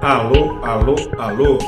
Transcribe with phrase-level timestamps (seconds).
[0.00, 1.58] Alô, alô, alô.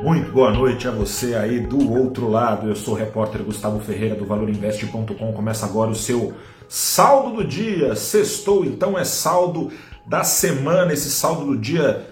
[0.00, 2.68] Muito boa noite a você aí do outro lado.
[2.68, 5.32] Eu sou o repórter Gustavo Ferreira do ValorInvest.com.
[5.32, 6.32] Começa agora o seu
[6.68, 7.96] saldo do dia.
[7.96, 9.72] Sextou, então é saldo
[10.06, 10.92] da semana.
[10.92, 12.06] Esse saldo do dia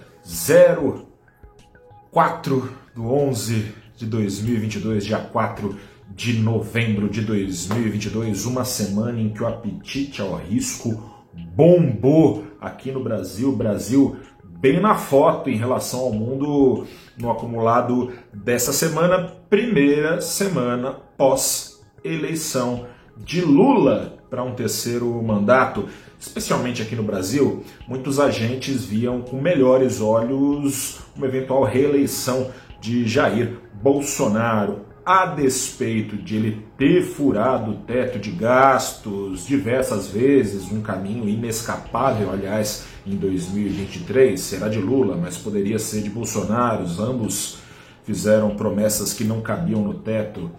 [2.11, 5.73] 04 do 11 de 2022, dia 4
[6.09, 8.45] de novembro de 2022.
[8.45, 11.15] Uma semana em que o apetite ao risco
[11.55, 13.55] bombou aqui no Brasil.
[13.55, 14.17] Brasil
[14.65, 23.41] bem na foto em relação ao mundo no acumulado dessa semana, primeira semana pós-eleição de
[23.41, 25.87] Lula para um terceiro mandato.
[26.19, 32.49] Especialmente aqui no Brasil, muitos agentes viam com melhores olhos uma eventual reeleição
[32.81, 40.71] de Jair Bolsonaro a despeito de ele ter furado o teto de gastos diversas vezes,
[40.71, 47.59] um caminho inescapável, aliás, em 2023, será de Lula, mas poderia ser de Bolsonaro, ambos
[48.03, 50.49] fizeram promessas que não cabiam no teto.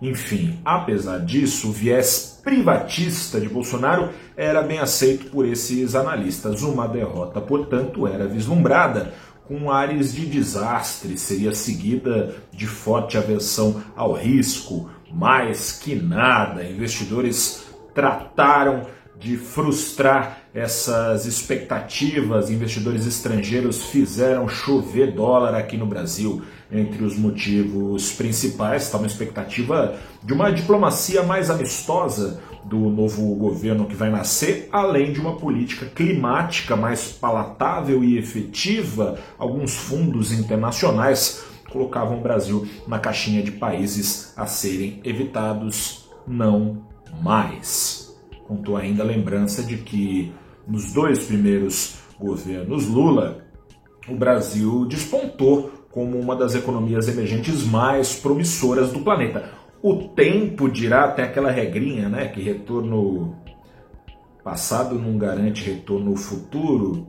[0.00, 6.62] Enfim, apesar disso, o viés privatista de Bolsonaro era bem aceito por esses analistas.
[6.62, 9.12] Uma derrota, portanto, era vislumbrada
[9.46, 16.64] com ares de desastre, seria seguida de forte aversão ao risco, mais que nada.
[16.64, 18.86] Investidores trataram
[19.18, 22.50] de frustrar essas expectativas.
[22.50, 26.42] Investidores estrangeiros fizeram chover dólar aqui no Brasil.
[26.70, 33.86] Entre os motivos principais está uma expectativa de uma diplomacia mais amistosa do novo governo
[33.86, 39.18] que vai nascer, além de uma política climática mais palatável e efetiva.
[39.38, 46.84] Alguns fundos internacionais colocavam o Brasil na caixinha de países a serem evitados, não
[47.22, 48.14] mais.
[48.46, 50.32] Contou ainda a lembrança de que
[50.66, 53.44] nos dois primeiros governos Lula,
[54.08, 59.50] o Brasil despontou como uma das economias emergentes mais promissoras do planeta.
[59.82, 63.36] O tempo dirá, tem aquela regrinha, né, que retorno
[64.44, 67.08] passado não garante retorno futuro.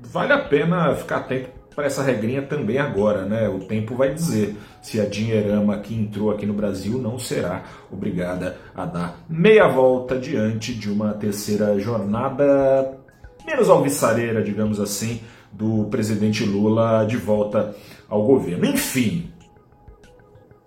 [0.00, 3.48] Vale a pena ficar atento para essa regrinha também agora, né?
[3.48, 8.56] O tempo vai dizer se a dinheirama que entrou aqui no Brasil não será obrigada
[8.74, 12.98] a dar meia volta diante de uma terceira jornada
[13.46, 15.20] menos alvissareira, digamos assim,
[15.52, 17.74] do presidente Lula de volta
[18.08, 18.66] ao governo.
[18.66, 19.30] Enfim,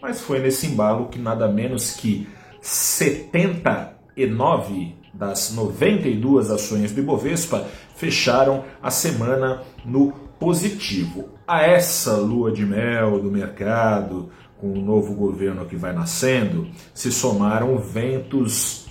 [0.02, 2.28] mas foi nesse embalo que nada menos que
[2.62, 11.30] 79 das 92 ações do Ibovespa fecharam a semana no positivo.
[11.48, 17.12] A essa lua de mel do mercado, com o novo governo que vai nascendo, se
[17.12, 18.88] somaram ventos,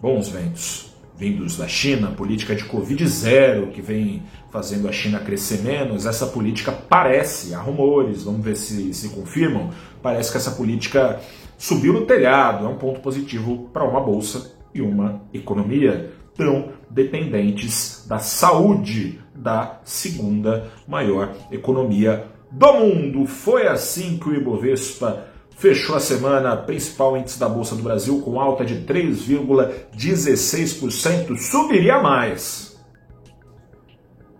[0.00, 5.62] bons ventos, vindos da China, política de Covid zero, que vem fazendo a China crescer
[5.62, 9.70] menos, essa política parece, há rumores, vamos ver se se confirmam,
[10.02, 11.20] parece que essa política
[11.56, 18.04] subiu no telhado, é um ponto positivo para uma bolsa e uma economia tão dependentes
[18.08, 23.26] da saúde da segunda maior economia do mundo.
[23.26, 25.26] Foi assim que o Ibovespa
[25.56, 32.74] fechou a semana, principal índice da Bolsa do Brasil, com alta de 3,16%, subiria mais.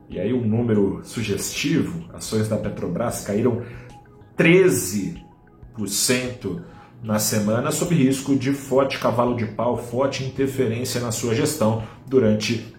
[0.09, 3.63] E aí um número sugestivo, ações da Petrobras caíram
[4.39, 6.63] 13%
[7.03, 12.75] na semana, sob risco de forte cavalo de pau, forte interferência na sua gestão durante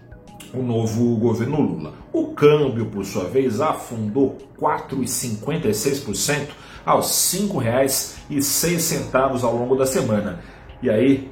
[0.52, 1.94] o novo governo Lula.
[2.12, 6.48] O câmbio, por sua vez, afundou 4,56%
[6.86, 10.38] aos R$ 5,06 ao longo da semana.
[10.80, 11.28] E aí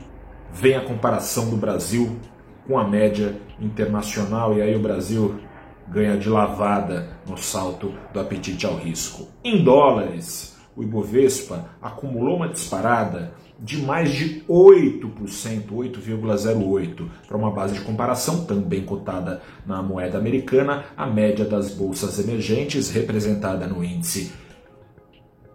[0.52, 2.16] vem a comparação do Brasil
[2.66, 5.36] com a média internacional, e aí o Brasil
[5.86, 9.28] ganha de lavada no salto do apetite ao risco.
[9.44, 17.74] Em dólares, o Ibovespa acumulou uma disparada de mais de 8%, 8,08%, para uma base
[17.74, 24.32] de comparação também cotada na moeda americana, a média das bolsas emergentes, representada no índice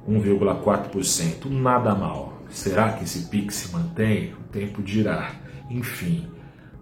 [0.07, 1.49] 1,4%.
[1.49, 2.33] Nada mal.
[2.49, 4.33] Será que esse PIX se mantém?
[4.33, 5.47] O tempo dirá.
[5.69, 6.27] Enfim,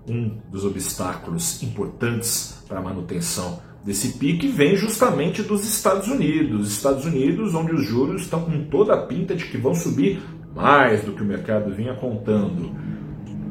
[0.07, 6.71] um dos obstáculos importantes para a manutenção desse pique vem justamente dos Estados Unidos.
[6.71, 10.21] Estados Unidos, onde os juros estão com toda a pinta de que vão subir
[10.55, 12.75] mais do que o mercado vinha contando.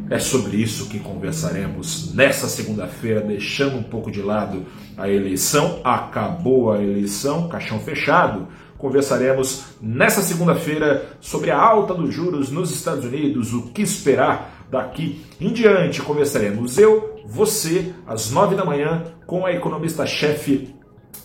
[0.09, 4.65] É sobre isso que conversaremos nessa segunda-feira, deixando um pouco de lado
[4.97, 5.81] a eleição.
[5.83, 8.47] Acabou a eleição, caixão fechado.
[8.79, 15.25] Conversaremos nessa segunda-feira sobre a alta dos juros nos Estados Unidos, o que esperar daqui
[15.41, 16.03] em diante.
[16.03, 20.75] Conversaremos eu, você, às nove da manhã, com a economista-chefe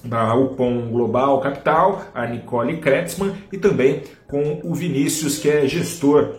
[0.03, 6.36] da UPOM Global Capital, a Nicole Kretzmann, e também com o Vinícius, que é gestor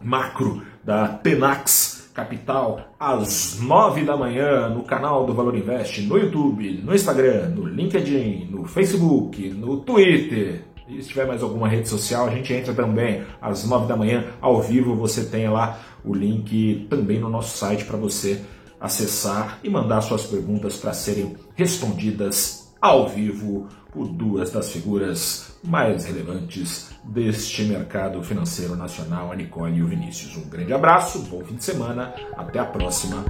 [0.00, 6.80] macro da Tenax Capital, às 9 da manhã, no canal do Valor Invest, no YouTube,
[6.82, 10.62] no Instagram, no LinkedIn, no Facebook, no Twitter.
[10.88, 14.24] E se tiver mais alguma rede social, a gente entra também às 9 da manhã,
[14.40, 14.96] ao vivo.
[14.96, 18.40] Você tem lá o link também no nosso site para você
[18.80, 26.04] acessar e mandar suas perguntas para serem respondidas ao vivo por duas das figuras mais
[26.04, 30.36] relevantes deste mercado financeiro nacional, a Nicole e o Vinícius.
[30.36, 33.24] Um grande abraço, bom fim de semana, até a próxima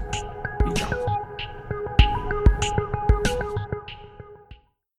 [0.68, 1.05] e tchau.